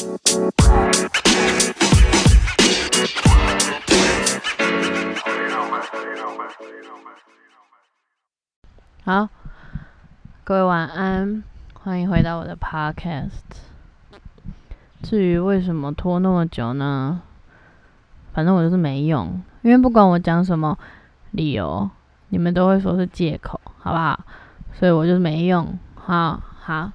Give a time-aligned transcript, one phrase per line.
[0.00, 0.06] 好，
[10.42, 11.44] 各位晚安，
[11.74, 13.30] 欢迎回到我的 podcast。
[15.02, 17.20] 至于为什么拖那么久呢？
[18.32, 20.78] 反正我就是没用，因为不管我讲什么
[21.32, 21.90] 理由，
[22.28, 24.18] 你们都会说是借口，好不好？
[24.72, 25.78] 所以我就是没用。
[25.94, 26.90] 好好，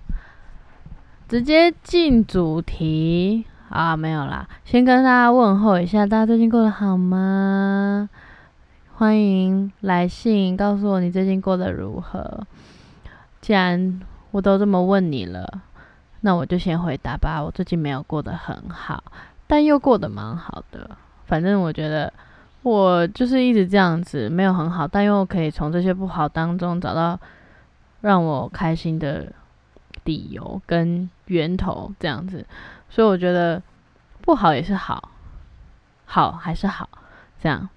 [1.36, 8.10] 直接进主题啊，没有啦，先跟大家问候一下，大家最近过得好吗？
[8.93, 12.48] 欢迎来信告诉我你最近过得如何。
[13.42, 14.00] 既然
[14.32, 15.46] 我都这么问你了，
[16.21, 17.43] 那我就先回答吧。
[17.43, 19.04] 我最近没有过得很好，
[19.46, 20.90] 但又过得蛮好的。
[21.26, 22.14] 反正我觉得
[22.62, 27.20] 我就是一直这样子，没有很好，但又可以从这些不好当中找到
[28.00, 29.29] 让我开心的
[30.05, 32.45] 理由跟源头，这样子。
[32.89, 33.61] 所以我觉得
[34.22, 35.11] 不好也是好，
[36.05, 36.88] 好还是好，
[37.42, 37.67] 这样。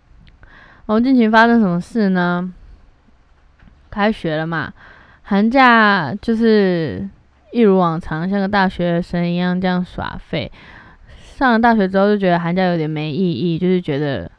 [0.87, 2.53] 我们近期发生什么事呢？
[3.91, 4.73] 开学了嘛，
[5.23, 7.09] 寒假就是
[7.53, 10.53] 一如往常，像个大学生一样这样耍废。
[11.21, 14.31] 上了大学之后就觉得寒假有点没意义，就是觉得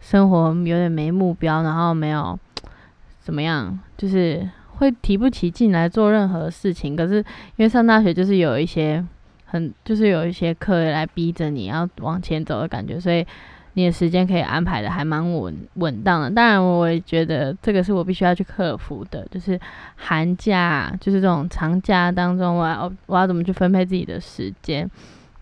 [0.00, 2.38] 生活有点没目标，然后没有
[3.20, 4.48] 怎么样，就是
[4.80, 6.96] 会提不起劲来做任何事情。
[6.96, 7.18] 可是
[7.54, 9.06] 因为上大学就是有一些
[9.44, 13.24] 很，就是有一些课来逼着你要往前走的感觉，所以。
[13.74, 19.58] 你的时间可以安排的还蛮稳稳当的，当然我也觉得这个是我必须要去克服的，就是
[19.94, 24.90] 寒假，就是这种长假当中，我要我要怎么去分配自己的时间，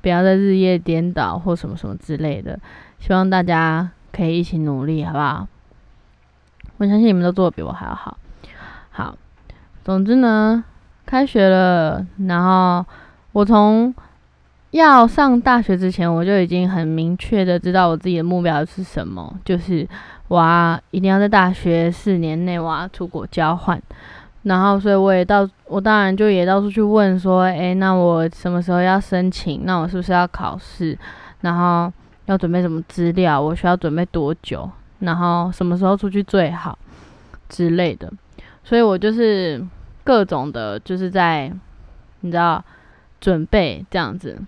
[0.03, 2.61] 不要再日夜颠倒或什么什么之类的。
[2.99, 5.49] 希望大家可以一起努力，好不好？
[6.77, 7.95] 我相信你们都做的比我还要。
[7.95, 8.19] 好，
[9.89, 10.63] 总之呢，
[11.07, 12.85] 开学了，然后
[13.33, 13.95] 我从。
[14.73, 19.89] 要上大学之前，我就已经很明确的知道我自己的目标是什么，就是
[20.29, 23.83] 我一定要在大学四年内我要出国交换，
[24.43, 29.63] 然后所以我也到我当然就也到处去问说，诶，那我什么时候要申请？
[29.65, 30.97] 那我是不是要考试？
[31.41, 31.91] 然后
[32.27, 33.41] 要准备什么资料？
[33.41, 34.71] 我需要准备多久？
[34.99, 36.79] 然后什么时候出去最好
[37.49, 38.13] 之类的？
[38.63, 39.65] 所以我就是
[40.09, 41.53] 各种的，就是在
[42.21, 42.65] 你知道
[43.21, 44.41] 准备这样子。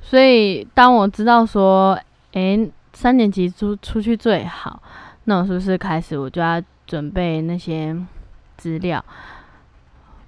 [0.00, 1.98] 所以，当我知道说，
[2.32, 4.82] 诶，三年级出出去最好，
[5.24, 7.94] 那我是不是开始我就要准备那些
[8.56, 9.04] 资料？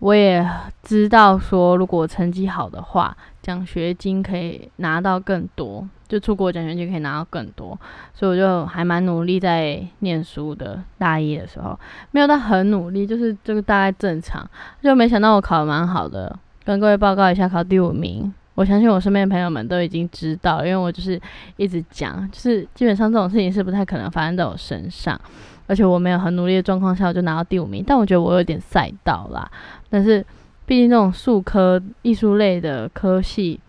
[0.04, 0.46] 我也
[0.82, 7.68] 知道说，如果成绩好的话，奖学金可以拿到更多，就出国奖学金可以拿到更多，
[8.12, 10.78] 所以我就还蛮努力在念书的。
[10.98, 11.78] 大一的时候，
[12.10, 14.46] 没有到很努力，就是这个大概正常。
[14.82, 18.30] 就没想到我考的蛮好的，跟各位报告一下，考第五名。
[18.56, 21.18] 我相信我身边的朋友们都已经知道，因为我就是
[21.56, 25.18] 一直讲，就是基本上这种事情是不太可能发生在我身上，
[25.66, 29.50] 而且我没有很努力的状况下我就拿到第五名，但我觉得我有点赛道啦。
[29.88, 30.24] 但是
[30.66, 33.60] 毕竟这种数科艺术类的科系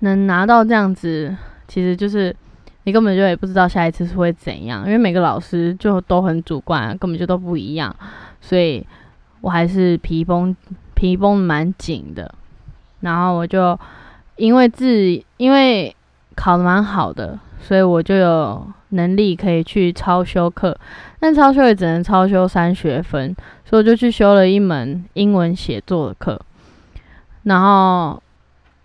[0.00, 2.34] 能拿到这样子，其实就是
[2.84, 7.94] 你根本就也不知道下一次是会怎样，因为每个老师就都很主观，根本就都不一样，
[8.40, 8.86] 所以
[9.40, 10.54] 我还是皮绷
[10.94, 12.32] 皮绷蛮紧的。
[13.00, 13.78] 然后我就
[14.36, 15.94] 因为自因为
[16.34, 20.78] 考的蛮好的，所以我就有能力可以去超修课，
[21.20, 23.34] 但超修也只能超修三学分，
[23.64, 26.40] 所以我就去修了一门英文写作的课。
[27.44, 28.22] 然后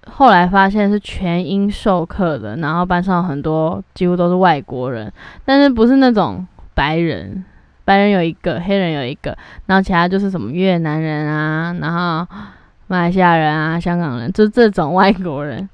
[0.07, 5.11] 后来发现是全英授课的，然后班上很多几乎都是外国人，
[5.45, 7.43] 但是不是那种白人，
[7.85, 12.27] 白人有一个，黑人有一个，然后其他就是什么越南人啊，然后。
[12.87, 15.67] 马来西亚人啊，香港人，就这种外国人，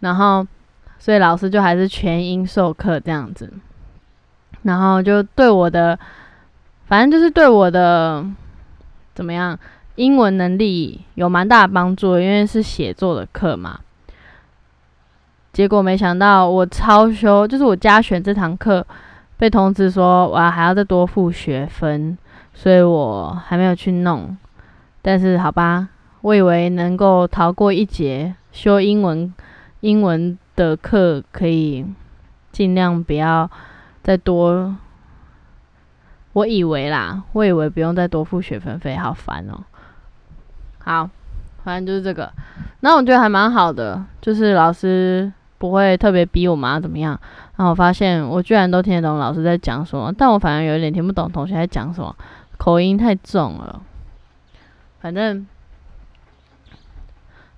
[0.00, 0.46] 然后，
[1.04, 3.52] 所以老师就还是全英授课这样子，
[4.62, 5.98] 然后就对我的，
[6.86, 8.24] 反正就是对我的
[9.14, 9.58] 怎么样，
[9.96, 13.80] 英文能力有蛮大的帮助，因为是写作的课嘛。
[15.52, 18.86] 结果没想到我超修，就是我加选这堂课，
[19.36, 22.16] 被通知说我还要再多付学分，
[22.54, 24.34] 所以我还没有去弄。
[25.02, 25.90] 但是好吧。
[26.22, 29.30] 我以为能够逃过一劫，修英文
[29.80, 31.84] 英文的课可以
[32.52, 33.50] 尽量不要
[34.02, 34.76] 再多。
[36.32, 39.64] 我以为啦，我以为不用再多付学分费，好烦哦。
[40.78, 41.08] 好，
[41.62, 42.32] 反正就是这个。
[42.80, 47.18] 那我觉得还蛮好的，就是老师不会特别逼我们怎么样。
[47.56, 52.14] 然后我发现我居然都听得懂老师在讲什么，但我反而有点听不懂同学在讲什么，
[52.58, 53.80] 口音太重了。
[55.00, 55.46] 反正。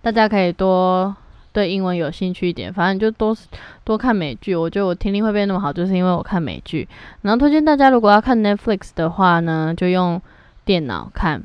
[0.03, 1.17] 大家可以多
[1.57, 3.35] 对英文有兴趣一点，反正就多
[3.83, 4.55] 多看美剧。
[4.55, 6.87] 我觉得我听力会变那么好，就是因为我看美剧。
[7.23, 10.21] 然后推荐大家，如果要看 Netflix 的话呢，就用
[10.67, 11.43] 电脑看。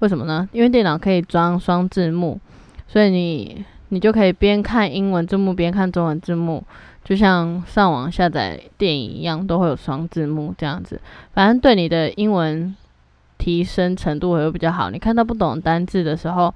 [0.00, 0.46] 为什么呢？
[0.52, 2.38] 因为电脑可以装双字幕，
[2.86, 6.62] 所以你你就可以边看英文字幕边看中文字幕，
[7.02, 11.00] 就像上网下载电影一样，都会有双字幕这样子。
[11.32, 12.76] 反正对你的英文
[13.38, 14.90] 提升程度会比较好。
[14.90, 16.52] 你看到不懂单字的时候，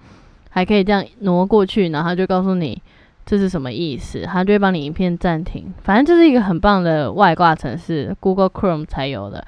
[0.49, 2.81] 还可以这样挪过去，然后就告诉你
[3.27, 5.73] 这是什么意思，它就会帮你影片暂停。
[5.83, 9.47] 反正就是一个很棒的外挂程式，Google Chrome 才有的。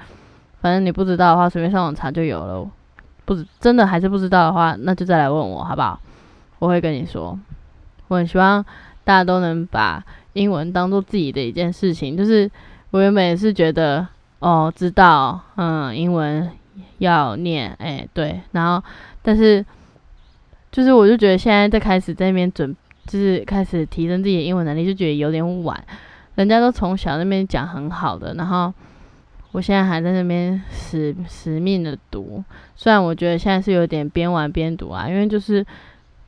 [0.60, 2.70] 反正你不知道的话，随便上网查就有了。
[3.24, 6.00] 不真的还是不知道的话，那就再来问我好不好？
[6.58, 7.38] 我会跟你说。
[8.08, 8.62] 我很希望
[9.04, 12.16] 大家都能把英文当做自己的一件事情。
[12.16, 12.50] 就是
[12.90, 14.06] 我原本也是觉得，
[14.40, 16.50] 哦，知道，嗯，英文
[16.98, 18.40] 要念，哎，对。
[18.50, 18.84] 然后，
[19.22, 19.64] 但是，
[20.72, 22.74] 就是我就觉得现在在开始在那边准，
[23.06, 25.82] 就是开始提升自己的英文能力，就觉得有点晚。
[26.34, 28.72] 人家都从小那边讲很好的，然后。
[29.52, 32.40] 我现在还在那边死死命的读，
[32.76, 35.66] 虽然我觉得现在是有点边玩边读啊，因为就是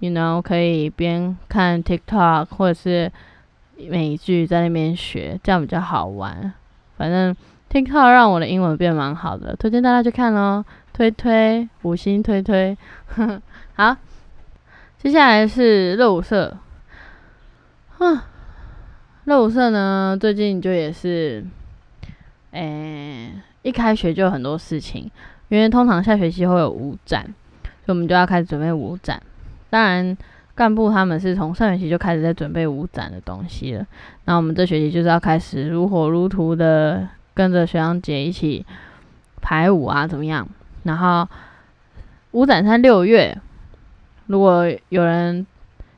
[0.01, 3.13] ，you know，可以边看 TikTok 或者是
[3.77, 6.53] 美剧在那边学，这样比较好玩。
[6.97, 7.33] 反正
[7.71, 12.77] TikTok 让我的英文变蛮好的，推荐大家去看咯，推推五星推推。
[13.75, 13.97] 好，
[15.03, 16.57] 接下来是热舞社，
[17.99, 18.25] 啊，
[19.25, 21.45] 热舞社呢，最近就也是。
[22.53, 23.33] 诶，
[23.63, 25.11] 一开学就有很多事情，
[25.49, 27.25] 因为通常下学期会有舞展，
[27.85, 29.21] 所以我们就要开始准备舞展。
[29.71, 30.17] 当然，
[30.55, 33.85] 干部他们是从上学期就开始在准备舞展的东西了。
[34.27, 38.65] 那我们这学期就是要开始如火如荼的跟着学长姐一起
[39.41, 40.49] 排舞啊，怎么样？
[40.85, 41.29] 然后
[42.31, 43.37] 舞展在六月，
[44.33, 45.47] 如果有人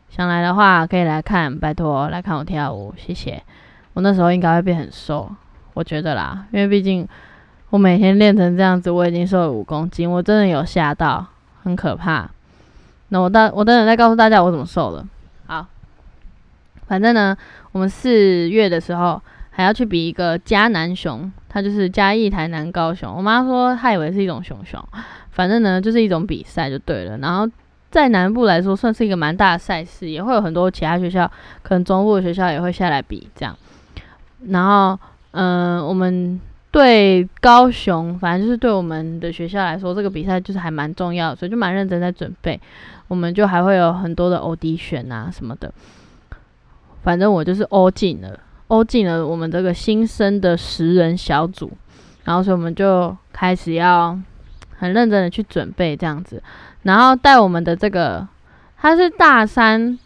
[0.08, 3.40] 想来的话，可以来看，拜托来看我跳舞，谢谢。
[3.92, 5.30] 我那时候应该会变很瘦。
[5.72, 7.06] 我觉得啦，因为毕竟
[7.70, 11.24] 我每天练成这样子，我已经瘦了五公斤，我真的有吓到，
[11.62, 12.28] 很可怕。
[13.10, 15.06] 那我到我等等再告诉大家我怎么瘦了。
[15.46, 15.64] 好，
[16.88, 17.36] 反正呢，
[17.70, 23.14] 我们四月的时候还要去比一个嘉南熊，它就是嘉义、台南、高雄。
[23.16, 24.84] 我妈说她以为是一种熊熊，
[25.30, 27.16] 反正呢就是一种比赛就对了。
[27.18, 27.48] 然后
[27.94, 31.30] 在南部来说算是一个蛮大的赛事，也会有很多其他学校，
[31.62, 33.56] 可能中部的学校也会下来比这样。
[34.48, 34.98] 然后。
[35.36, 42.60] 嗯，我们对高雄，反正就是对我们的学校来说，这个比赛就是还蛮重要，所以就蛮认真在准备。
[43.08, 45.74] 我们就还会有很多的欧迪选啊什么的。
[47.02, 48.38] 反正我就是欧进了，
[48.68, 51.72] 欧进了我们这个新生的十人小组，
[52.22, 54.16] 然后所以我们就开始要
[54.76, 56.40] 很认真的去准备这样子。
[56.84, 58.26] 然后带我们的这个，
[58.78, 59.98] 他是大三，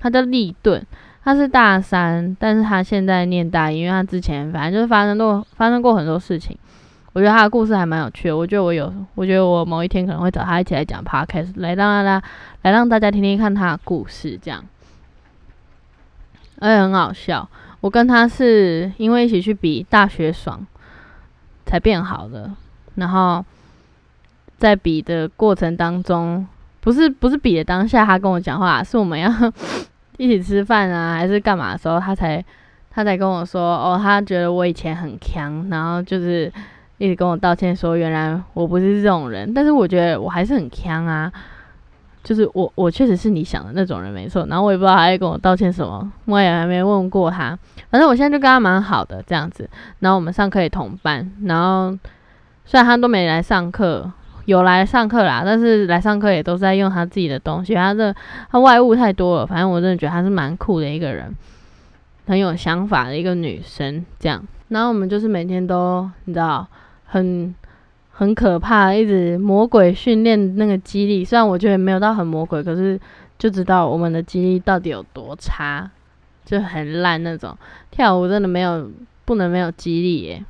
[0.00, 0.86] 他叫立顿。
[1.24, 6.56] 他是大三，但是他现在念大一，因为他之前反正就是发生过发生过很多事情。
[7.12, 8.36] 我觉得他的故事还蛮有趣的。
[8.36, 12.26] 我觉得我有，我觉得我某一天可能会找他一起来讲 podcast，来让大家
[12.62, 14.64] 来让大家听听看他的故事，这样，
[16.60, 17.46] 而且很好笑。
[17.80, 20.66] 我跟他是因为一起去比大学爽
[21.66, 22.50] 才变好的，
[22.94, 23.44] 然后
[24.58, 26.46] 在比的过程当中，
[26.80, 29.32] 不是不是比的当下，他跟我讲话，是我们要。
[30.18, 32.44] 一起吃饭啊，还是干嘛的时候，他才
[32.90, 36.52] 他才跟我说，哦，他觉得我以前很强，然后就是
[36.96, 41.30] 一直跟我道歉，说原来我不是这种人，但是我觉得我还是很强啊，
[42.24, 44.44] 就是我我确实是你想的那种人，没错。
[44.46, 47.56] 然后我也不知道他在跟我道歉什么，我也还没问过他。
[47.88, 51.96] 反正我现在就跟他蛮好的这样子，然后我们上课也同班，然后
[52.64, 54.10] 虽然他都没来上课。
[54.48, 58.16] 有来上课啦，但是来上课也都在用他自己的东西，他的
[58.50, 59.46] 他外物太多了。
[59.46, 61.30] 反正我真的觉得他是蛮酷的一个人，
[62.26, 64.02] 很有想法的一个女生。
[64.18, 66.66] 这样，然后我们就是每天都你知道，
[67.04, 67.54] 很
[68.10, 71.22] 很可怕，一直魔鬼训练那个肌力。
[71.22, 72.98] 虽然我觉得没有到很魔鬼，可是
[73.38, 75.90] 就知道我们的肌力到底有多差，
[76.46, 77.54] 就很烂那种。
[77.90, 78.90] 跳舞真的没有
[79.26, 80.42] 不能没有肌力耶。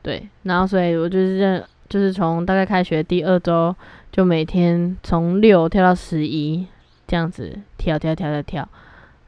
[0.00, 1.66] 对，然后所以我就是这。
[1.90, 3.74] 就是从大概开学第二周，
[4.12, 6.66] 就每天从六跳到十一，
[7.08, 8.68] 这样子跳跳跳跳跳，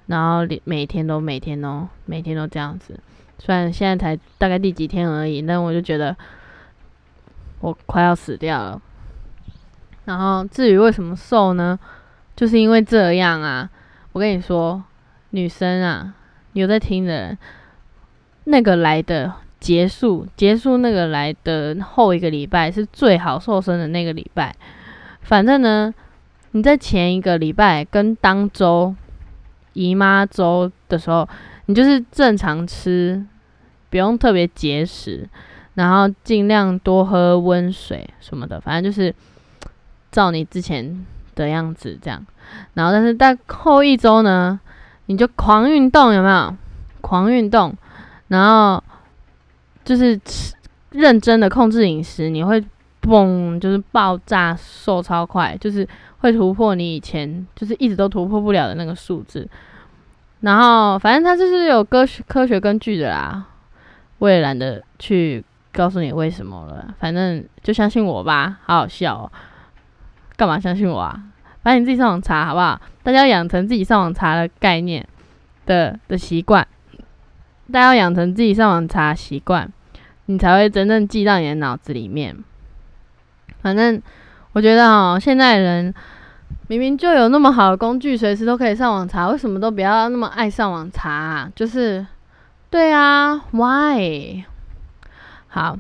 [0.07, 3.01] 然后每天都每天哦，每天都这样子。
[3.41, 6.17] 虽然现在才大概第几天而已，但我就觉得
[7.59, 8.81] 我快要死掉了。
[10.05, 11.77] 然后至于为什么瘦呢？
[12.37, 13.69] 就是因为这样啊。
[14.13, 14.85] 我跟你说，
[15.31, 16.15] 女生啊，
[16.53, 17.37] 有在听的，
[18.45, 19.33] 那个来的。
[19.63, 24.53] 结束结束那个来的后一个礼拜是最好瘦身的那个礼拜。
[25.21, 25.95] 反正呢，
[26.51, 28.93] 你在前一个礼拜跟当周
[29.73, 31.29] 姨妈周的时候，
[31.67, 33.25] 你就是正常吃，
[33.89, 35.29] 不用特别节食，
[35.75, 39.15] 然后尽量多喝温水什么的，反正就是
[40.11, 42.27] 照你之前的样子这样。
[42.75, 44.59] 然后，但是在后一周呢，
[45.07, 46.57] 你就狂运动，有没有？
[47.01, 47.75] 狂运动，
[48.29, 48.83] 然后
[49.85, 50.55] 就是吃
[50.91, 52.63] 认真的控制饮食，你会
[53.03, 55.87] 嘣，就是爆炸瘦超快，就是
[56.19, 59.49] 会突破你以前就是一直都突破不了的那个数字。
[60.41, 63.47] 然后，反正它就是有科学科学根据的啦。
[64.19, 68.59] 我也懒得去告诉你为什么了，反正就相信我吧。
[68.65, 69.31] 好好笑，
[70.37, 71.21] 干嘛相信我啊？
[71.63, 72.81] 反正你自己上网查好不好？
[73.03, 75.05] 大家要养成自己上网查的概念
[75.67, 76.67] 的的习惯。
[77.71, 79.71] 大家要养成自己上网查习惯，
[80.27, 82.37] 你才会真正记到你的脑子里面。
[83.61, 84.03] 反正
[84.53, 85.95] 我觉得哦，现在人
[86.67, 91.51] 明明就有那么好的工具，随时都可以上网查，为什么都不要那么爱上网查？
[91.55, 92.05] 就是，
[92.69, 94.45] 对啊，Why？
[95.49, 95.79] 好，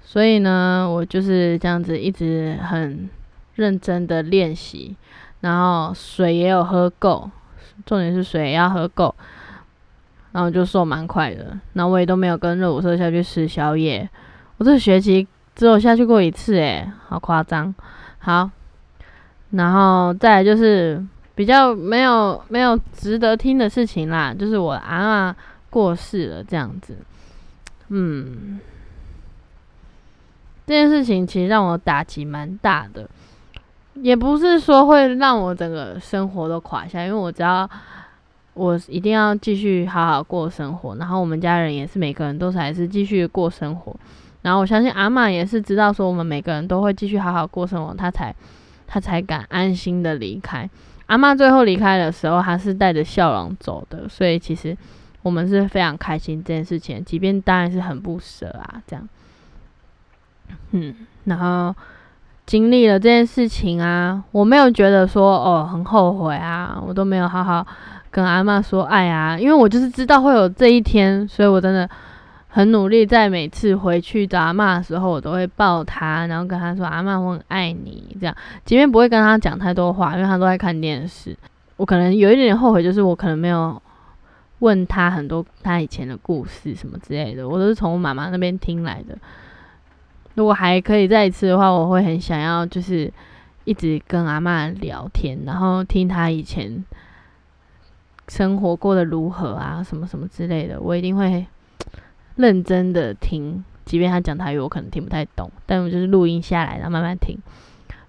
[0.00, 3.10] 所以呢，我就是这样子一直很
[3.54, 4.96] 认真的练习，
[5.40, 7.30] 然后水也有喝够，
[7.84, 9.14] 重点是水也要喝够。
[10.38, 14.08] 然后就瘦蛮快的，那我也都没有跟热舞社下去吃宵夜。
[14.58, 15.26] 我这学期
[15.56, 17.74] 只有下去过一次，诶，好夸张。
[18.20, 18.48] 好，
[19.50, 21.04] 然后再就是
[21.34, 25.36] 比较没有没有值得听的事情啦，就是我阿妈
[25.70, 26.96] 过世了这样子。
[27.88, 28.60] 嗯，
[30.68, 33.10] 这件事情其实让我打击蛮大的，
[33.94, 37.68] 也不是说会让我整个生活都垮下，因为我只要。
[38.58, 43.94] 我一定要继续好好过生活，然后我们家人也是每个人都是还是继续过生活，
[44.42, 48.34] 然后我相信阿妈也是知道说我们每个人都会继续好好过生活，她才
[48.86, 50.68] 她才敢安心的离开。
[51.06, 54.76] 阿妈最后离开的时候，她是带着笑容走的，所以其实
[55.22, 59.08] 我们是非常开心这件事情，即便当然是很不舍啊，这样。
[60.72, 61.74] 嗯，然后
[62.44, 67.66] 经历了这件事情啊，我没有觉得说哦很后悔啊，我都没有好好。
[68.18, 71.88] 跟阿妈说爱啊，因为我就是知道会有这一天，所以我真的
[72.48, 81.36] 很努力，在每次回去找阿妈的时候，我都会抱她，然后跟她说阿妈我很爱你，这样，即便不会跟她讲太多话，因为她都在看电视。
[81.76, 83.80] 我可能有一点点后悔，就是我可能没有
[84.58, 89.16] 问她很多她以前的故事什么之类的，我都是从我妈妈那边听来的。
[90.34, 93.12] 如果还可以再一次的话，我会很想要就是
[93.62, 96.84] 一直跟阿妈聊天，然后听她以前。
[98.28, 99.82] 生活过得如何啊？
[99.82, 101.46] 什么什么之类的，我一定会
[102.36, 103.64] 认真的听。
[103.84, 107.38] 即便他讲台语，我可能听不太懂，但我就是录音下来，然后慢慢听。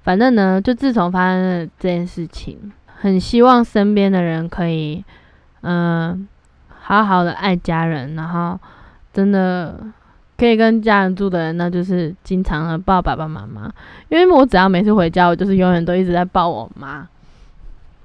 [0.04, 5.02] 反正呢，就自从发生了这件事情，很希望身边的人可以，
[5.62, 6.28] 嗯，
[6.68, 8.60] 好好的爱家人，然后
[9.14, 9.82] 真的
[10.38, 13.72] 可以跟家人住的人，那就是经常的抱爸爸妈妈。
[14.10, 17.08] 因为我只要每次回家，我就是永远都一直在抱我妈。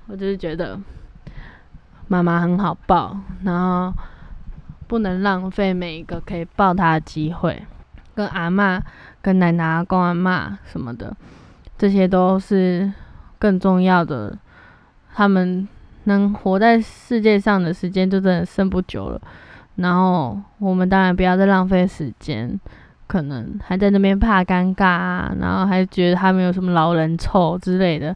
[0.06, 0.78] 我就是觉得。
[2.14, 3.92] 妈妈很好抱，然后
[4.87, 7.61] 不能浪费每一个可以抱她的机会。
[8.14, 8.80] 跟阿妈、
[9.21, 11.16] 跟奶奶、公阿妈什么的，
[11.76, 12.92] 这些都是
[13.40, 14.38] 更重要的。
[15.12, 15.66] 他们
[16.04, 19.21] 能活在世界上的时间就真的剩不久了。
[19.75, 22.61] 然后我们当然不要再浪费时间，
[23.09, 28.14] 可能还在那边怕尴尬啊，然后还觉得他们有什么老人臭之类的。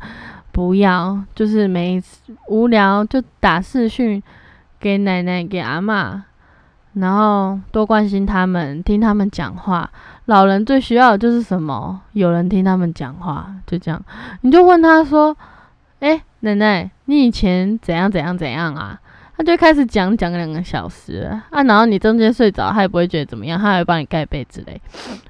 [0.58, 4.20] 不要，就是每次无聊就打视讯
[4.80, 6.24] 给奶奶、给阿妈，
[6.94, 9.88] 然后多关心他们，听他们讲话。
[10.24, 12.00] 老人最需要的就是什么？
[12.12, 14.04] 有人听他们讲话，就这样。
[14.40, 15.36] 你就问他说
[16.00, 18.98] ：“哎，奶奶，你以前怎样怎样怎样啊？”
[19.38, 24.80] 他就开始讲讲两个小时啊，然后你中间睡着，他也不会觉得怎么样，他还会帮你盖被子嘞。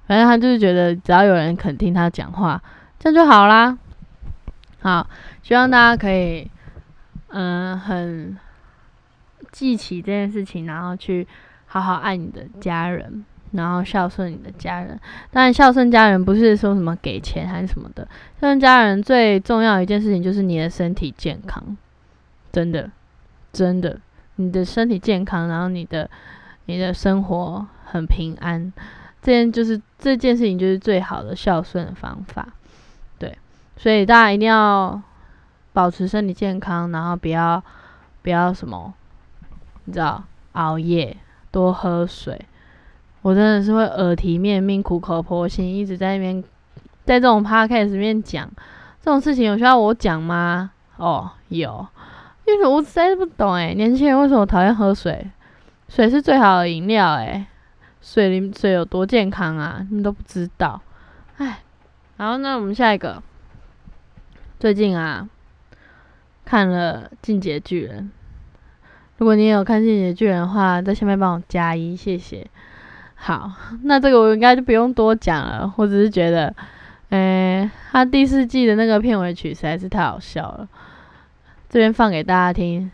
[0.07, 2.59] 反正他就是觉得只要有人肯听他讲话，
[2.99, 3.77] 这样就好啦。
[4.81, 5.09] 好，
[5.43, 6.51] 希望大家可以，
[7.29, 8.37] 嗯，很
[9.51, 11.27] 记起这件事情，然后去
[11.67, 14.99] 好好爱你的家人，然后孝顺你的家人。
[15.31, 18.07] 当然，孝顺家人不是说什么给钱还是什么的，
[18.41, 21.77] 孝顺家人最重要一件事情就是你的身体健康，
[22.53, 22.91] 真的，
[23.53, 24.01] 真的，
[24.37, 26.09] 你的身体健康，然后你的
[26.67, 28.73] 你的生活很平安，
[29.21, 32.47] 这件就是这件事情就是最好的孝顺的方法。
[33.19, 33.37] 对
[33.79, 35.01] 所以大家一定要
[35.73, 37.63] 保持身体健康，然后不要
[38.23, 38.93] 不要什么，
[39.85, 41.17] 你知道，熬夜，
[41.53, 42.45] 多喝水。
[43.23, 46.43] 我真的是会耳提面命、苦口婆心，一直在那边
[47.05, 48.51] 在这种 podcast 里面讲
[49.01, 50.73] 这种事情，有需要我讲吗？
[50.97, 51.87] 哦，有，
[52.47, 55.31] 因为我实在是不懂哎，年轻人为什么讨厌喝水？
[55.89, 57.47] 水是最好的饮料哎，
[58.03, 59.87] 水里水有多健康啊？
[59.89, 60.81] 你们都不知道，
[61.37, 61.61] 哎。
[62.17, 63.23] 然后那我们下一个，
[64.59, 65.29] 最近啊
[66.45, 68.11] 看了《进阶巨人》，
[69.19, 72.45] 如果你也有看《进阶巨人》的话，在下面帮我加一，谢谢。
[73.15, 73.53] 好，
[73.85, 76.53] 那这个我应该就不用多讲了，我只是觉得，
[77.11, 80.69] 诶，他第四季的那个片尾曲实在是太好笑了，
[81.69, 82.91] 这边放给大家听。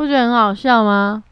[0.00, 1.22] 不觉得很好笑吗？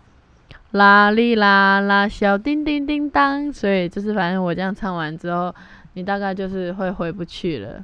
[0.73, 3.51] 啦哩啦啦，小叮叮叮当。
[3.51, 5.55] 所以就是，反正我这样唱完之后，
[5.95, 7.83] 你大概就是会回不去了。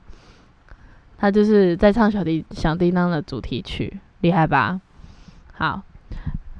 [1.16, 4.78] 他就是在唱小叮小叮当的主题曲，厉害吧？
[5.54, 5.80] 好，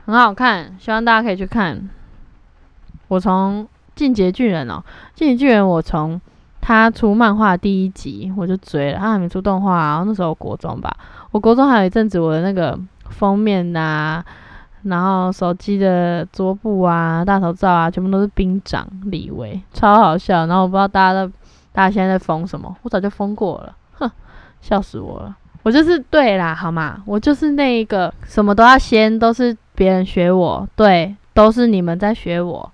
[0.06, 1.86] 很好看，希望大家可以去看。
[3.08, 4.82] 我从进阶巨人哦，
[5.14, 6.18] 进阶巨人，我从
[6.62, 10.96] 他出漫画第一集我就追了，他还没出动画，然后那时候国中吧，
[11.30, 12.80] 我国中还有一阵子我的那个。
[13.14, 14.22] 封面呐，
[14.82, 20.46] 然后手机的桌布啊、大头照啊，全部都是兵长李维，超好笑。
[20.46, 21.26] 然后我不知道大家的
[21.72, 24.10] 大家现在在封什么，我早就封过了，哼，
[24.60, 25.34] 笑死我了。
[25.62, 27.02] 我就是对啦，好吗？
[27.06, 32.70] 我就是那一个什么都要先，都是别人学我，对，都是你们在学我。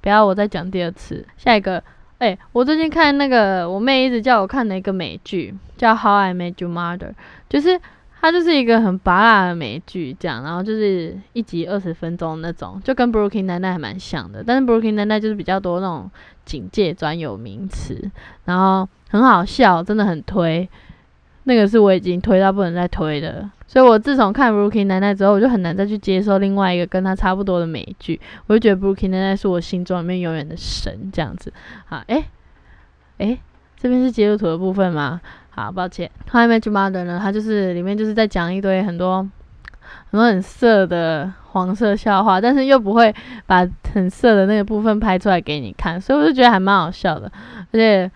[0.00, 1.26] 不要我再讲第二次。
[1.36, 1.82] 下一个，
[2.18, 7.10] 哎，我最近看那个我妹一直叫我看的一个美剧，叫《How I Met Your Mother》，
[7.48, 7.78] 就是。
[8.22, 16.08] 它就是一个很拔辣的美剧，这样，然后就是一集二十分钟那种，就跟《Brooklyn Nine-Nine》还蛮像的，但是《Brooklyn Nine-Nine》就是比较多那种
[16.44, 18.10] 警戒专有名词，
[18.44, 20.70] 然后很好笑，真的很推。
[21.44, 31.52] 那个是我已经推到不能再推的，所以我自从看《Brooklyn Nine-Nine》之后，我就很难再去接受另外一个跟它差不多的美剧，我就觉得《Brooklyn Nine-Nine》是我心中里面永远的神，这样子。
[31.86, 32.24] 好，诶，
[33.18, 33.40] 诶，
[33.82, 35.20] 这边是截图的部分吗？
[35.50, 36.08] 好，抱歉。
[36.32, 39.28] 《How I Met Your Mother》呢，它就是里面就是在讲一堆很多
[40.12, 43.12] 很多很色的黄色笑话，但是又不会
[43.44, 47.26] 把很色的那个部分拍出来给你看，所以我就觉得还蛮好笑的。
[47.72, 48.08] 而且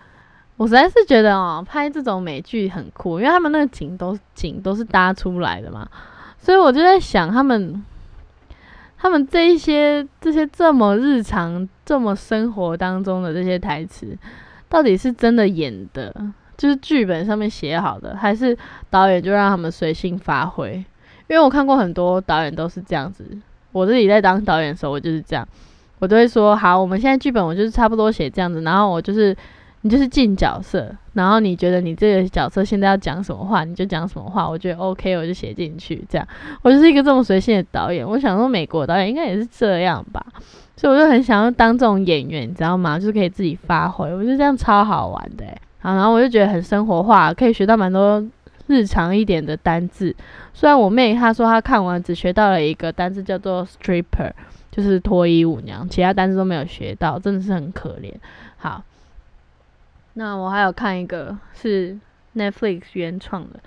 [0.55, 5.85] 我实在是觉得哦，拍这种美剧很酷，因为他们那个景都景都是搭出来的嘛，
[6.39, 7.83] 所以我就在想，他们
[8.97, 14.17] 他们这一些这些这么日常、这么生活当中的这些台词，
[14.69, 16.13] 到底是真的演的？
[16.57, 18.57] 就是剧本上面写好的，还是
[18.89, 20.73] 导演就让他们随性发挥？
[21.27, 23.25] 因为我看过很多导演都是这样子。
[23.71, 25.47] 我自己在当导演的时候，我就是这样，
[25.99, 29.35] 我都会说：好，我们现在剧本我就是差不多写这样子，然后我就是
[29.81, 36.03] 你就是进角色，然后你觉得你这个角色现在要讲什么话，你就讲什么话，我觉得 OK，我就写进去。
[36.09, 36.27] 这样，
[36.61, 38.05] 我就是一个这么随性的导演。
[38.05, 40.25] 我想说，美国导演应该也是这样吧，
[40.75, 42.97] 所以我就很想要当这种演员，你知道吗？
[42.99, 45.45] 就是可以自己发挥，我觉得这样超好玩的。
[45.79, 48.25] 好，然后我就觉得很生活化，可以学到蛮多
[48.65, 50.13] 日常一点的单字。
[50.53, 54.31] 虽然我妹她说她看完只学到了一个单字叫做 stripper，
[54.71, 58.11] 就是脱衣舞娘，其他单字都没有学到，真的是很可怜。
[58.57, 58.83] 好，
[60.19, 61.95] 那我还有看一个是
[62.35, 63.59] Netflix 原创的，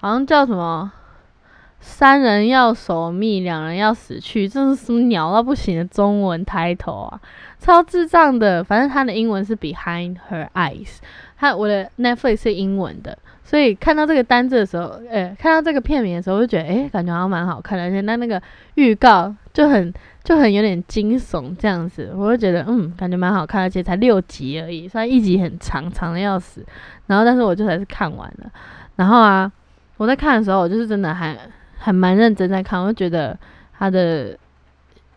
[0.00, 0.90] 好像叫什么
[1.78, 7.20] “三人要守密，两人要死去”，这是什么鸟到不行的中文 title 啊，
[7.58, 8.64] 超智障的。
[8.64, 11.00] 反正它的英文是 Behind Her Eyes。
[11.40, 18.40] 他我的 Netflix 是英文的，所以看到这个单字的时候，诶，看到这个片名的时候，我就觉得，诶，感觉好像蛮好看的，而且那那个
[18.74, 19.90] 预告就很
[20.22, 26.62] 就很有点惊悚这样子，我就觉得，嗯，感觉蛮好看，而且才六集而已，虽然一集很长，长的要死，
[27.06, 28.50] 然后但是我就还是看完了。
[28.96, 29.50] 然后啊，
[29.96, 31.34] 我在看的时候，我就是真的还
[31.78, 33.34] 还蛮认真在看，我就觉得
[33.78, 34.36] 他的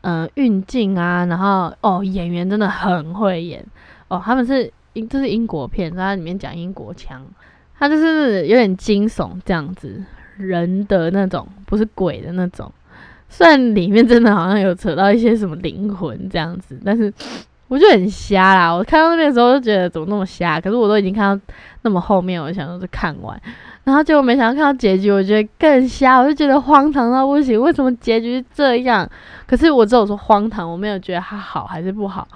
[0.04, 3.62] 嗯运镜啊，然后哦演员真的很会演
[4.08, 4.72] 哦，他们是。
[4.94, 7.22] 英这是英国片，它里面讲英国腔，
[7.78, 10.04] 它就是有点惊悚这样子，
[10.38, 12.72] 人的那种，不是鬼的那种。
[13.28, 17.12] 虽然里面真的好像有扯到一些什么灵魂这样子，但是
[17.68, 18.72] 我就很瞎啦。
[18.72, 21.44] 我看到那边的时候就觉得怎么那么瞎，可是我都已经看到
[21.82, 23.42] 那么后面，我想说是看完，
[23.86, 27.60] 然后结果没想到看到结局，我觉得更瞎，我就觉得荒唐到不行。
[27.60, 29.10] 为什么结局是这样？
[29.48, 32.28] 可是我只有说荒唐，我没有觉得它好还是不好，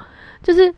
[0.42, 0.74] 就是。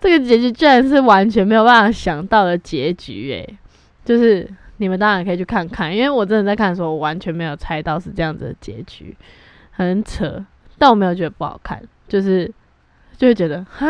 [0.00, 3.58] 这个结局居然是完全没有办法想到的结局，诶，
[4.04, 9.16] 就是你们当然可以去看看，因为我真的在看的时候，我完全没有猜到是这样子的结局，
[9.72, 10.44] 很扯，
[10.78, 12.50] 但我没有觉得不好看，就是
[13.16, 13.86] 就会觉得哈，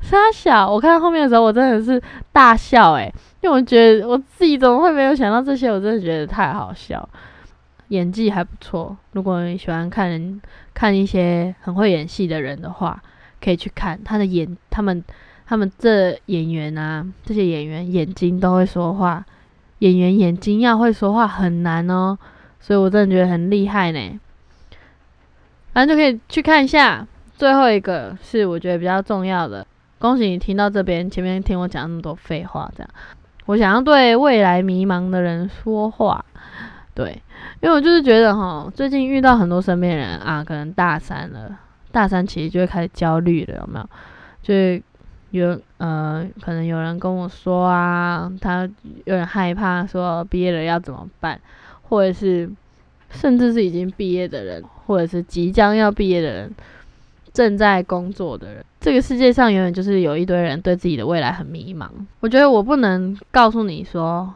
[0.00, 2.02] 傻小，我看到后面的时候，我真的是
[2.32, 7.06] 大笑，诶，因为我觉得我自己怎么会没有想到这些，我真的觉得太好笑。
[7.88, 8.96] 演技还不错。
[9.12, 10.40] 如果你喜欢看人
[10.72, 13.00] 看一些很会演戏的人的话，
[13.42, 15.04] 可以去看他的演，他们
[15.46, 19.24] 他们这演员啊，这些演员眼睛都会说话，
[19.80, 22.18] 演员眼睛要会说话很难哦，
[22.60, 24.20] 所以我真的觉得很厉害呢。
[25.72, 27.06] 反正就可以去看一下。
[27.36, 29.66] 最后一个是我觉得比较重要的，
[29.98, 32.88] 恭喜你听到这边，前面听我讲那么多废话，这样。
[33.46, 36.24] 我想要对未来迷茫的人说话，
[36.94, 37.20] 对，
[37.60, 41.58] 因为我就是觉得哈，最近遇到很多身边人啊，可能大三了，
[41.90, 43.90] 大三其实就会开始焦虑了，有没有？
[44.40, 44.80] 就是
[45.38, 48.68] 有呃，可能有人跟我说啊，他
[49.04, 51.40] 有点害怕，说毕业了要怎么办，
[51.82, 52.50] 或者是
[53.10, 56.54] 甚至是已经毕业的人，或者是即将要毕业的人。
[57.32, 61.88] 正在工作的人，这个世界上永远就是有一堆人对自己的未来很迷茫。
[62.20, 64.32] 我觉得我不能告诉你说，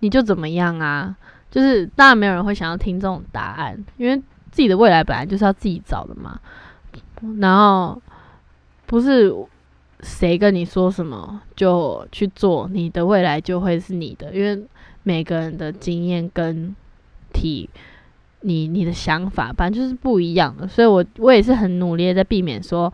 [0.00, 1.16] 你就怎么样啊？
[1.50, 4.14] 就是当然没有人会想要听这种答案，因为
[4.50, 6.38] 自己的未来本来就是要自己找的嘛。
[7.40, 7.98] 然后
[8.84, 9.34] 不是
[10.02, 14.62] 谁跟你说什么就去做，你的未来就会是你的，因为
[15.02, 16.76] 每个人的经验跟
[17.32, 17.70] 体。
[18.44, 22.92] 你你的想法反正就是不一样的，所以我我也是很努力的在避免说，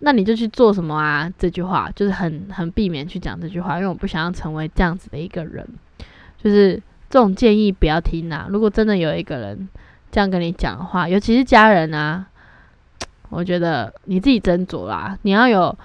[0.00, 1.32] 那你就去做什么啊？
[1.38, 5.64] 这句话就是很很避免去讲这句话，因为我不想要成为这样子的一个人。
[6.36, 6.74] 就是
[7.08, 8.48] 这种建议不要听啊！
[8.50, 9.68] 如果真的有一个人
[10.10, 12.26] 这样跟你讲的话，尤其是家人啊，
[13.34, 15.18] 我觉得你自己斟酌啦。
[15.22, 15.76] 你要有。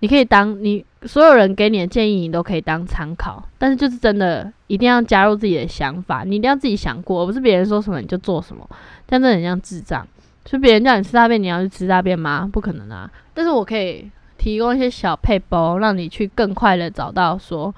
[0.00, 8.68] 你可以当你所有人给你的建议，你都可以当参考，但是就是真的一定要加入自己的想法，你一定要自己想过，而不是别人说什么你就做什么，
[9.06, 10.04] 这样很像智障。
[10.44, 12.50] 就别人叫你吃大便，你要去吃大便吗？
[12.52, 13.08] 不可能啊！
[13.32, 17.72] 但是我可以提供一些小配包，让你去更快的找到说，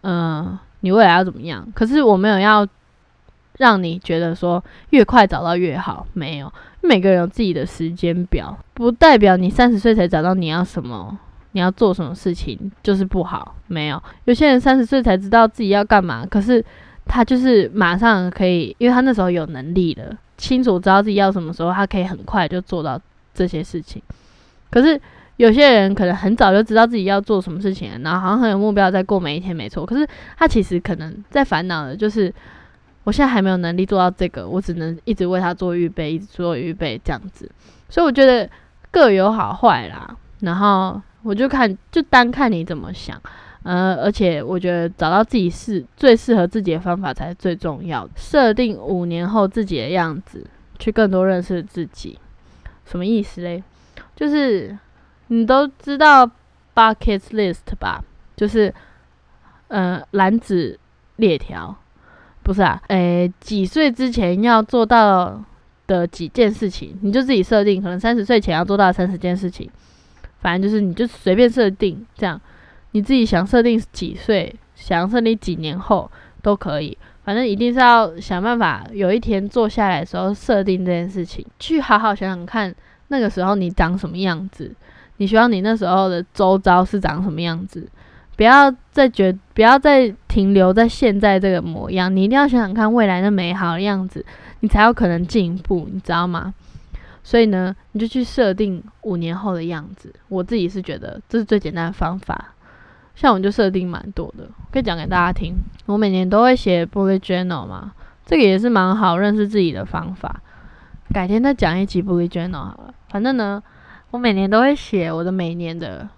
[0.00, 1.64] 嗯，你未来要怎么样？
[1.76, 2.66] 可是我没有要
[3.58, 11.18] 让你觉得说越快找到越好，没有，每个人有自己的时间表，不代表你三十岁才找到你要什么。
[11.54, 16.64] 你要做什么事情就是不好，没有有些人三十岁才知道自己要干嘛，可是
[17.04, 22.98] 他就是马上可以，因为他那时候有能力了，清楚知道自己要什么时候，他可以很快就做到
[23.34, 24.00] 这些事情。
[24.70, 24.98] 可是
[25.36, 29.84] 有些人可能很早就知道自己要做什么事情，然后好像很有目标在过每一天，没错。
[29.84, 32.32] 可是他其实可能在烦恼的就是，
[33.04, 37.50] 我现在还没有能力做到这个，我只能一直为他做预备，一直做预备这样子。
[37.88, 38.48] 所以我觉得
[38.90, 41.00] 各有好坏啦，然后。
[41.24, 43.16] 我就看，就单看你怎么想，
[43.62, 48.10] 呃，而且我觉得找到自己是最适合自己的方法才是最重要的。
[48.16, 50.44] 设定五年后自己的样子，
[50.80, 52.18] 去更多认识自己，
[52.84, 53.62] 什么意思嘞？
[54.16, 54.76] 就是
[55.28, 56.28] 你都知道
[56.74, 58.02] bucket list 吧？
[58.34, 58.74] 就是，
[59.68, 60.76] 呃，篮子
[61.14, 61.76] 列条，
[62.42, 62.80] 不是啊？
[62.88, 65.42] 诶，几岁之前要做到
[65.86, 69.70] 的几件事情，你就自己设定，可能三十岁前要做到三十件事情。
[70.40, 72.40] 反正就是，你就随便设定这样，
[72.90, 76.10] 你自己想设定几岁，想设定几年后
[76.42, 76.98] 都可以。
[77.24, 82.74] 反正一定是要想办法，有一天坐下来的时候设定这件事情，去好好想想看，
[83.06, 84.74] 那个时候你长什么样子，
[85.18, 87.88] 你希望你那时候的周遭是长什么样子，
[88.36, 94.24] 不要再觉，不要再停留在现在这个模样，你一定要想想看未来的美好的样子，
[94.60, 96.54] 你才有可能进步，你知道吗？
[97.22, 100.12] 所以呢，你就去设定五年后的样子。
[100.28, 102.54] 我自己是觉得这是最简单的方法。
[103.14, 105.54] 像我就设定蛮多的，可以讲给大家听。
[105.86, 107.92] 我每年都会写 bullet journal 嘛，
[108.24, 110.40] 这个也是蛮好认识自己的方法。
[111.12, 112.94] 改天再讲一集 bullet journal 好了。
[113.10, 113.62] 反正呢，
[114.10, 116.08] 我每年都会写我的每年的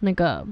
[0.00, 0.44] 那个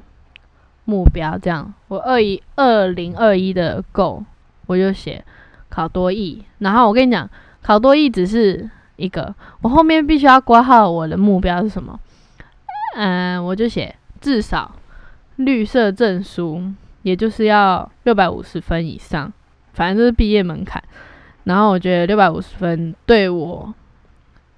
[0.88, 1.37] 目标。
[1.37, 4.24] 这样，我二一二零二一的 g o
[4.66, 5.24] 我就写
[5.68, 6.42] 考多艺。
[6.59, 7.31] 然后我跟你讲，
[7.62, 8.68] 考多艺只是。
[8.98, 10.90] 一个，我后面必须要挂号。
[10.90, 12.01] 我的目标是什么？
[12.96, 14.74] 嗯，我就写至少
[15.37, 16.61] 绿色证书，
[17.03, 19.33] 也就是要六百五十分以上，
[19.72, 20.83] 反正就是毕业门槛。
[21.44, 23.72] 然后我觉得六百五十分对我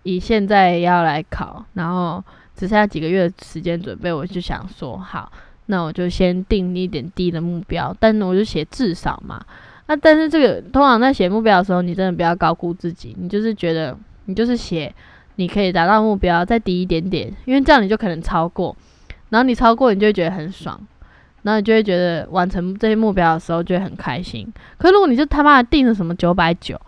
[0.04, 5.30] 以现在要来考，然后只剩下几个月时间准备，我就想说好，
[5.70, 9.40] 那我就先定一点低的目标，但我就写至少嘛。
[9.87, 13.96] 那但是这个通常在写目标的时候，你真的不要高估自己，你就是觉得。
[14.26, 14.94] 你就是写，
[15.37, 18.76] 你可以达到目标再低一点点，因为这样你就可能超过，
[19.30, 20.78] 然后你超过，你就会觉得很爽，
[21.42, 24.46] 然后你就会觉得完成这些目标的时候就会很开心。
[24.78, 26.80] 可是如果你就他妈的定了什么九百九，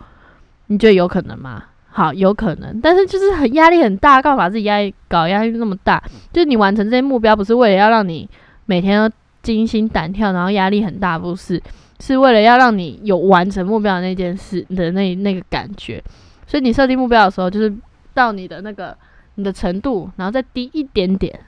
[0.67, 1.61] 你觉得有可能吗？
[1.89, 6.01] 好，有可能，但是就是很压力很大，干嘛把自己压力搞压力那么大？
[6.31, 8.29] 就是你完成这些目标不是为了要让你
[8.65, 11.61] 每天都惊心胆跳，然后压力很大，不是？
[11.99, 16.03] 是为了要让你有完成目标的那件事的那那个感觉。
[16.45, 17.73] 所以你设定目标的时候，就是
[18.13, 18.97] 到你的那个
[19.35, 21.39] 你的程度，然后再低一点点，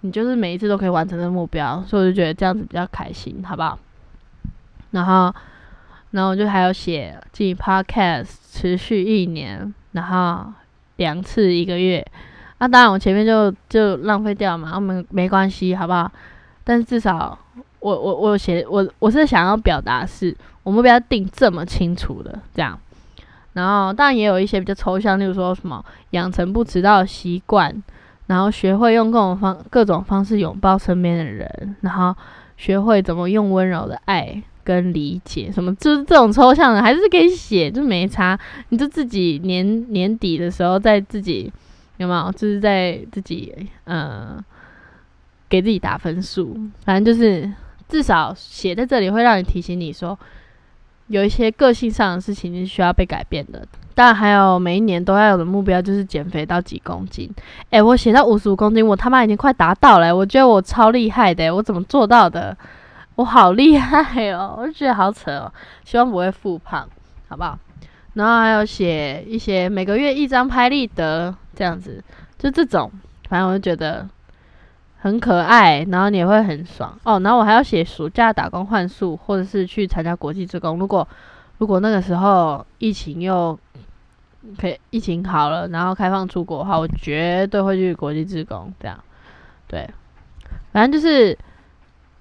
[0.00, 1.84] 你就是每一次都可以完成的目标。
[1.86, 3.78] 所以我就觉得这样子比较开心，好不好？
[4.92, 5.34] 然后，
[6.12, 10.52] 然后我就还有写进 Podcast 持续一年，然后
[10.96, 12.04] 两次一个月。
[12.58, 16.10] 那当然我前面就就浪费掉嘛，我们没关系，好不好？
[16.70, 17.36] 但至少
[17.80, 22.78] 我我我写我我是想要表达是我目标定这么清楚的这样。
[23.54, 27.74] 然后，当然也有一些比较抽象，例如说什么养成不迟到的习惯，
[28.28, 32.14] 然后学会用各种方各种方式拥抱身边的人，然后
[32.56, 38.38] 学会怎么用温柔的爱跟理解，什么就是这种抽象的，还是可以写，就没差。
[38.68, 41.52] 你就自己年年底的时候再自己
[41.96, 43.52] 有没有，就是在自己
[43.82, 44.38] 呃
[45.50, 47.52] 给自己打分数，反正就是
[47.88, 50.18] 至少写在这里会让你提醒你说。
[51.08, 57.28] 有一些个性上的事情是需要被改变的，当然还有每一年都要有的目标就是减肥到几公斤。
[57.70, 62.56] 诶，我写到五十五公斤，我他妈已经快达到了，我觉得我超厉害的，我怎么做到的？
[63.16, 65.52] 我好厉害哦，我就觉得好扯哦，
[65.84, 66.88] 希望不会复胖，
[67.26, 67.58] 好不好？
[68.14, 72.00] 然后还有写一些每个月一张拍立得这样子，
[72.38, 72.88] 就这种，
[73.28, 74.08] 反正我就觉得。
[75.02, 77.18] 很可爱，然后你也会很爽哦。
[77.20, 80.78] 然后我还要写暑假打工换宿，或者是去参加国际职工。
[80.78, 81.08] 如果
[81.56, 83.58] 如果那个时候疫情又
[84.58, 88.72] 可以疫情好了，然后开放出国的话，我绝对会去国际职工。
[88.78, 89.02] 这样，
[89.66, 89.88] 对，
[90.72, 91.36] 反正就是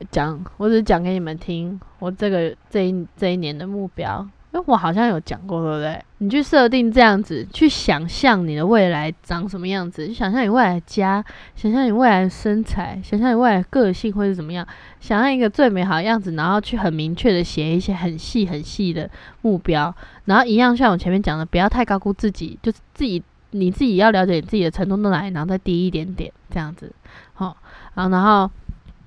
[0.09, 4.25] 讲，我只是讲给你们听，我这个这一这一年的目标。
[4.51, 6.03] 因为我好像有讲过，对不对？
[6.17, 11.23] 你去设定这样子，去想象你的未来长什么样子，去想象你未来的家，
[11.55, 14.67] 想象你未来的身材，想象你未来个性会是怎么样，
[14.99, 19.07] 想象一个最美好的样子，然后去很明确的写一些很细很细的
[19.41, 19.93] 目标，
[20.25, 26.91] 然后一样像我前面讲的，不要太高估自己，就是自己你自己要了解你自己的程度到哪里，然后再低一点点这样子，
[27.33, 27.55] 好，
[27.93, 28.49] 然后然后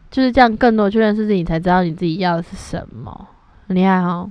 [0.08, 3.26] 就是这样，更多去认识自己，才知道你自己要的是什么，
[3.66, 4.30] 很厉害哦。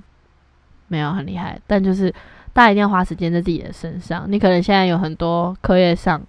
[0.91, 2.13] 没有很厉害，但就是
[2.51, 4.25] 大家一定要花时间在自己的身上。
[4.27, 6.21] 你可能现在有很多课业上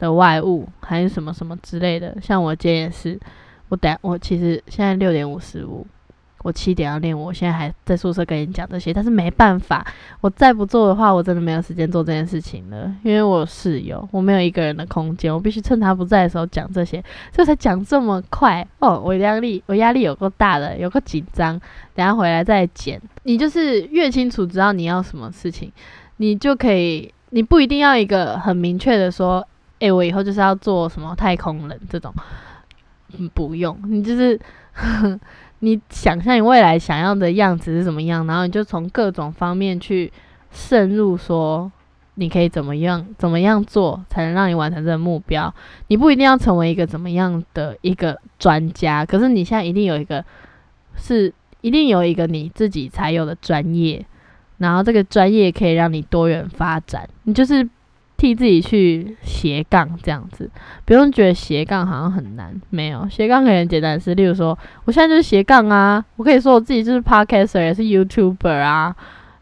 [0.00, 2.16] 的外物，还是什么什么之类的。
[2.20, 3.16] 像我今天也是，
[3.68, 5.86] 我等我其实现在六点五十五。
[6.44, 9.82] 我七点要练，我现在还在宿舍跟你讲这些，但是没办法，
[10.20, 12.94] 我再不做的话，我真的没有时间做这件事情了。
[13.02, 17.02] 因为我室友，我没有一个人的空间，我必须趁他不在的时候讲这些，
[17.32, 19.00] 这才讲这么快哦。
[19.02, 21.58] 我压力，我压力有够大的，有个紧张，
[21.94, 23.00] 等下回来再剪。
[23.22, 25.72] 你就是越清楚知道你要什么事情，
[26.18, 32.12] 你就可以，你不一定要一个很明确的说，诶，我以后就是要做什么太空人这种，
[33.16, 34.38] 嗯，不用，你就是。
[35.60, 40.12] 你想象你未来想要的样子是怎么样，然后你就从各种方面去
[40.50, 41.70] 渗入，说
[42.16, 45.52] 你可以怎么样怎么样做才能让你完成这个目标。
[45.88, 50.24] 你不一定要成为一个怎么样的一个专家，可是你现在一定有一个
[50.96, 54.04] 是一定有一个你自己才有的专业，
[54.58, 57.08] 然后这个专业可以让你多元发展。
[57.22, 57.68] 你就是。
[58.16, 60.50] 替自己去斜杠这样子，
[60.84, 68.94] 不用觉得斜杠好像很难，没有斜杠可以很简单是，例如说，我现在就是斜杠啊，我可以说我自己就是 podcaster 也是 YouTuber 啊。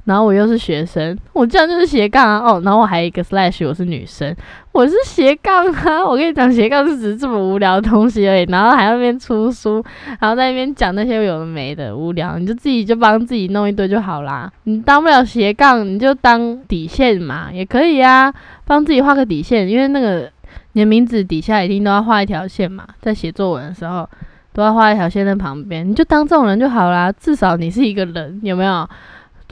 [0.04, 2.38] 然后我又是学生，我这样就是斜杠啊！
[2.38, 4.34] 哦，然后我还有一个 slash，我是女生，
[4.72, 6.02] 我是斜杠啊！
[6.04, 9.80] 我跟你讲，斜杠是指这么无聊的东西而已，然后还要那边出书，
[10.18, 14.50] 然后在那边讲那些有的没的无聊，你就自己就帮自己弄一堆就好啦。
[14.64, 18.34] 你当不了斜杠，你就当底线嘛，也可以啊，
[18.64, 20.28] 帮自己画个底线，因为那个
[20.72, 24.08] 你的名字底下一定都要画一条线嘛，在写作文的时候
[24.52, 28.88] 都要画一条线在旁边，你就当这种人就好啦，至少你是一个人，有没有？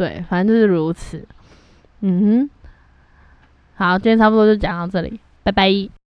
[0.00, 1.28] 对，反正就是如此。
[2.00, 2.50] 嗯哼，
[3.74, 5.99] 好，今天差不多就讲到这里，拜拜。